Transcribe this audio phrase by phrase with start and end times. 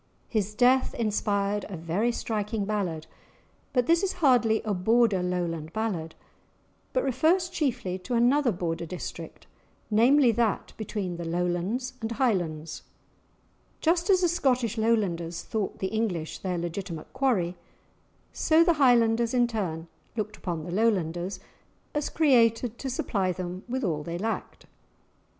[0.27, 3.05] His death inspired a very striking ballad,
[3.71, 6.15] but this is hardly a Border Lowland ballad,
[6.91, 9.45] but refers chiefly to another Border district,
[9.91, 12.81] namely, that between the Lowlands and Highlands.
[13.79, 17.55] Just as the Scottish Lowlanders thought the English their legitimate quarry,
[18.33, 19.87] so the Highlanders in turn
[20.17, 21.39] looked upon the Lowlanders
[21.93, 24.65] as created to supply them with all they lacked.